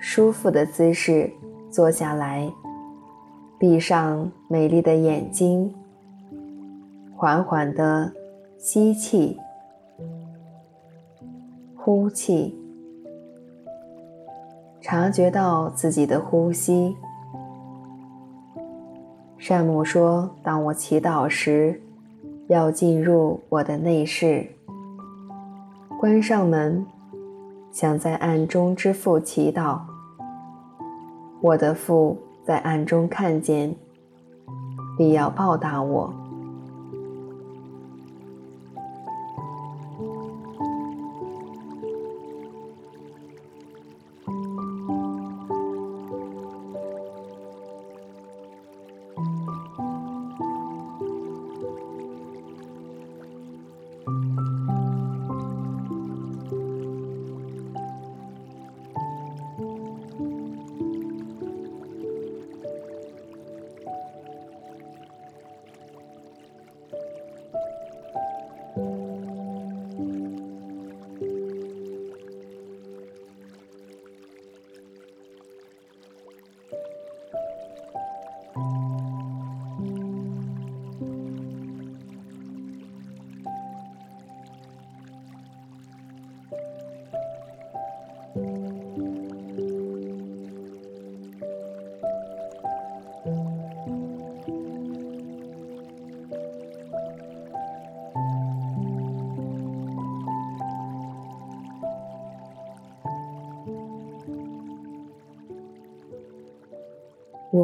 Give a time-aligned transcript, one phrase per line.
[0.00, 1.30] 舒服的姿势
[1.70, 2.50] 坐下来，
[3.58, 5.74] 闭上美丽的眼睛，
[7.14, 8.12] 缓缓的
[8.56, 9.36] 吸气、
[11.76, 12.56] 呼气，
[14.80, 16.96] 察觉到自己的呼吸。
[19.36, 21.80] 善母说：“当我祈祷时，
[22.46, 24.46] 要进入我的内室，
[25.98, 26.86] 关上门。”
[27.78, 29.78] 想在暗中之父祈祷，
[31.40, 33.72] 我的父在暗中看见，
[34.96, 36.12] 必要报答我。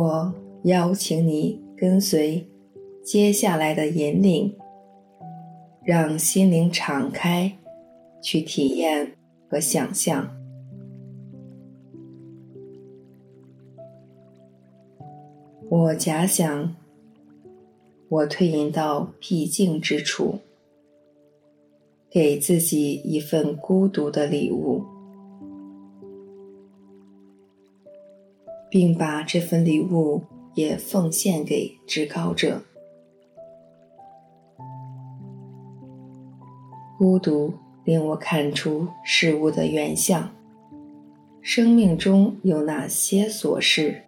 [0.04, 0.34] 我
[0.64, 2.46] 邀请你跟随
[3.02, 4.54] 接下来的引领，
[5.82, 7.56] 让心灵敞开，
[8.20, 9.12] 去体验
[9.48, 10.28] 和想象。
[15.70, 16.76] 我假想，
[18.10, 20.40] 我退隐到僻静之处，
[22.10, 24.82] 给自己一份孤独的礼物。
[28.74, 30.20] 并把这份礼物
[30.54, 32.60] 也奉献给至高者。
[36.98, 40.28] 孤独令我看出事物的原相。
[41.40, 44.02] 生命中有哪些琐事，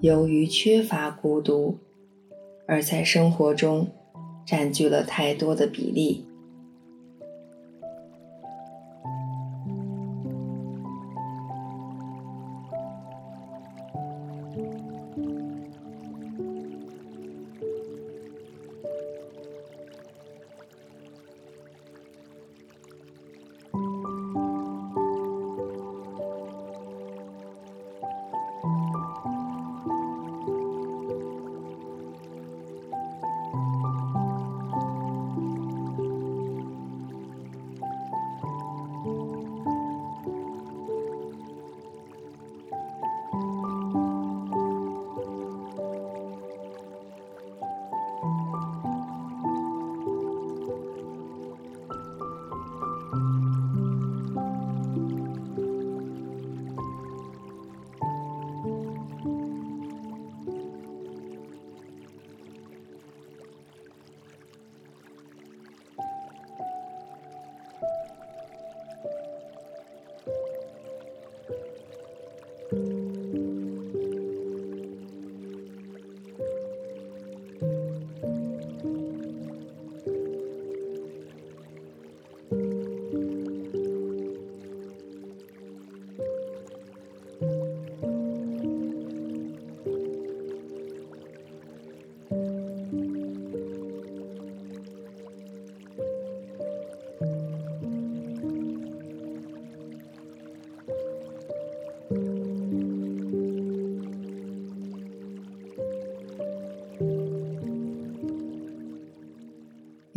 [0.00, 1.76] 由于缺乏孤独，
[2.66, 3.88] 而在生活中
[4.46, 6.24] 占据了太多的比例。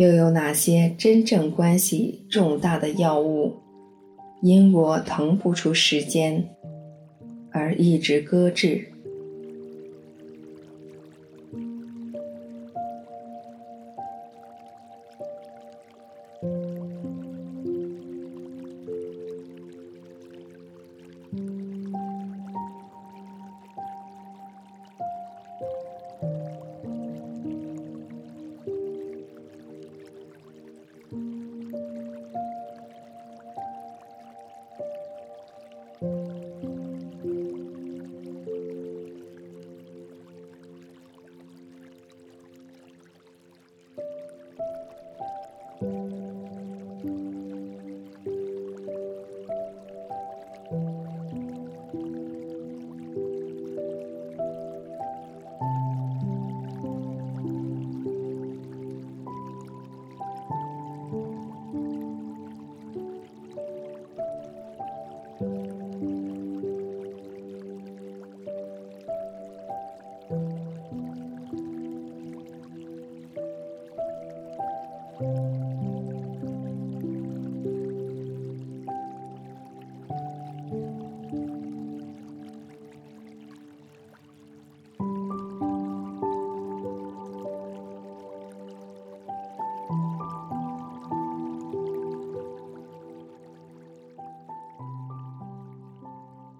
[0.04, 3.54] 又有哪些真正关系重大的药物，
[4.42, 6.46] 因我腾不出时间，
[7.52, 8.93] 而一直搁置。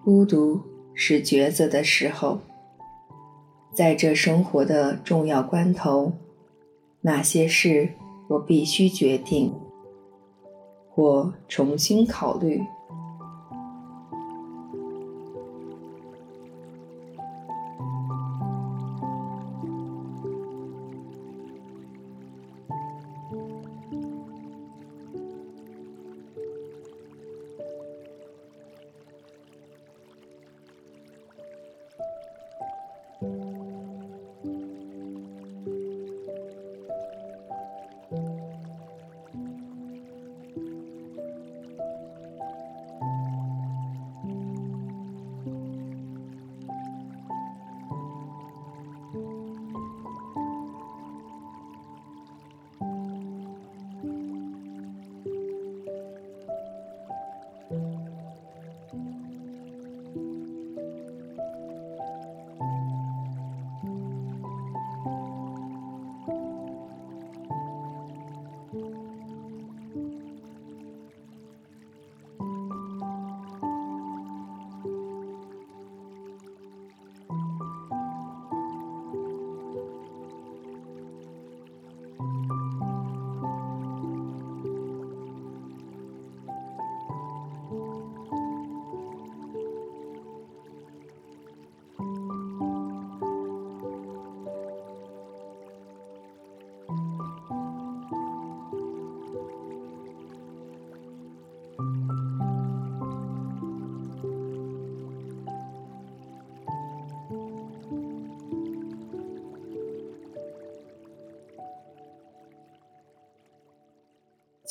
[0.02, 0.60] 孤独
[0.92, 2.38] 是抉择的时候，
[3.72, 6.12] 在这生活的重要关头，
[7.00, 7.94] 哪些事
[8.34, 9.54] 我必须决定
[10.90, 12.60] 或重新考虑？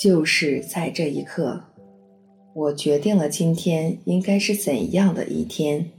[0.04, 1.64] 就是在这一刻，
[2.54, 5.92] 我决定了今天应该是怎样的一天。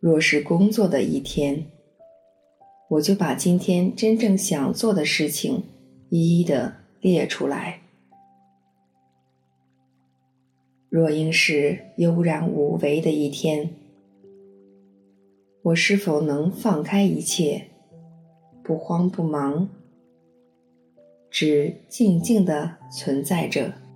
[0.00, 1.66] 若是工作的一天，
[2.88, 5.64] 我就把今天真正想做的事情
[6.08, 7.82] 一一的列出来。
[10.88, 13.68] 若应是悠然无为的一天，
[15.60, 17.66] 我是否能放开一切，
[18.62, 19.68] 不慌不忙？
[21.30, 23.87] 只静静地存在着。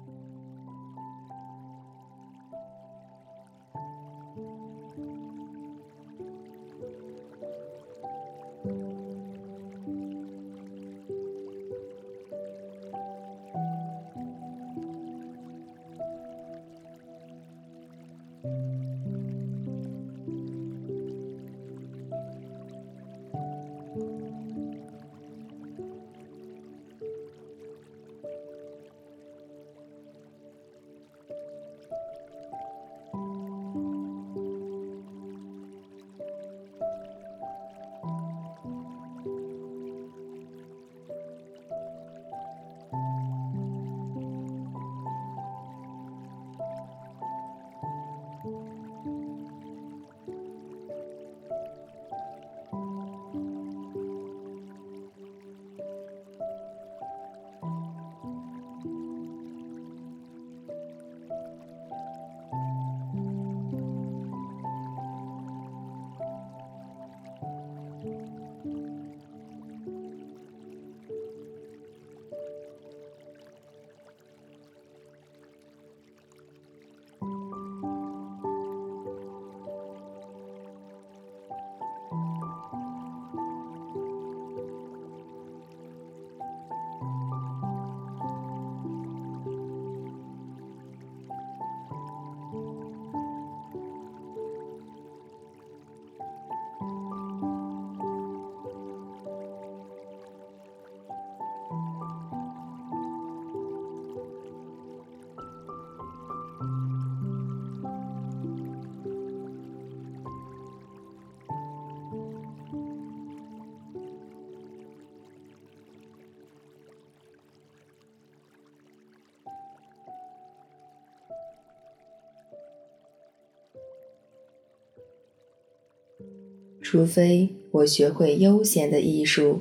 [126.93, 129.61] 除非我学会悠闲的艺术，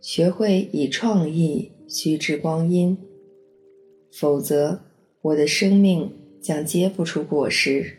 [0.00, 2.96] 学会以创意虚掷光阴，
[4.10, 4.80] 否则
[5.20, 7.98] 我的生命将结不出果实。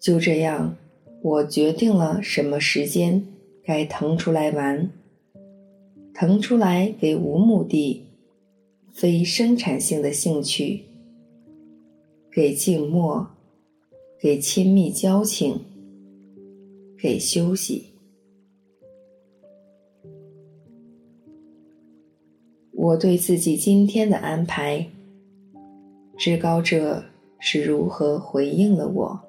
[0.00, 0.74] 就这样，
[1.20, 3.26] 我决定了什么时间
[3.62, 4.90] 该腾出来玩，
[6.14, 8.06] 腾出来给无目的、
[8.90, 10.84] 非生产性的兴趣，
[12.32, 13.26] 给静默，
[14.18, 15.60] 给亲密交情，
[16.98, 17.86] 给休息。
[22.72, 24.84] 我对自己今天的安排，
[26.16, 27.04] 至高者
[27.38, 29.20] 是如何回应了我？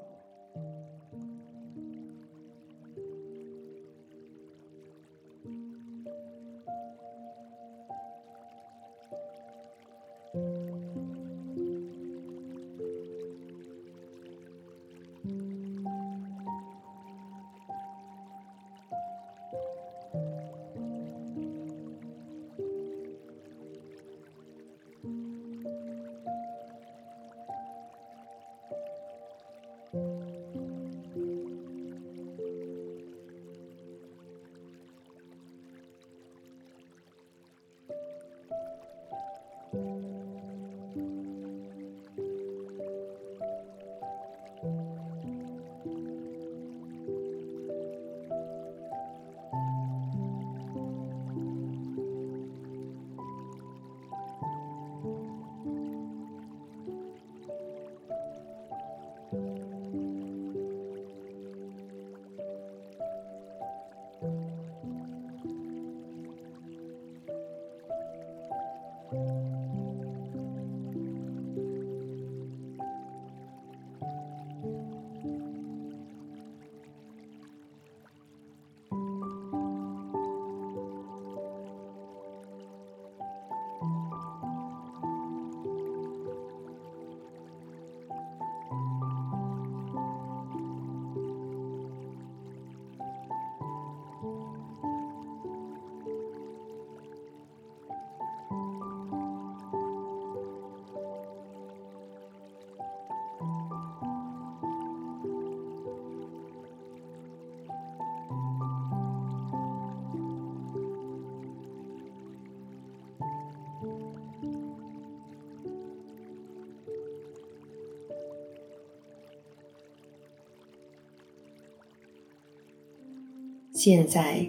[123.81, 124.45] 现在，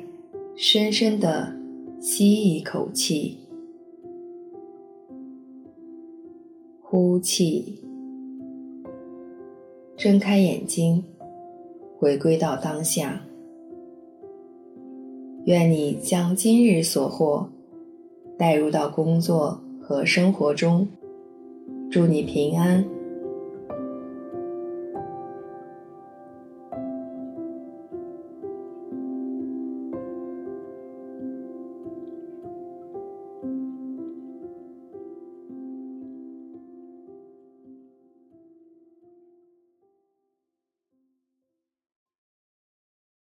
[0.56, 1.54] 深深的
[2.00, 3.38] 吸一口气，
[6.82, 7.78] 呼气，
[9.96, 11.04] 睁开眼睛，
[11.96, 13.22] 回归到当下。
[15.44, 17.49] 愿你将今日所获
[18.37, 20.88] 带入到工作和生活中。
[21.88, 22.84] 祝你平安。